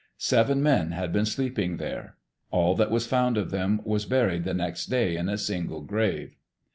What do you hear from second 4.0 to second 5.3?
buried the next day in